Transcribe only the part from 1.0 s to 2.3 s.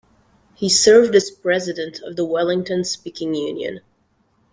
as president of the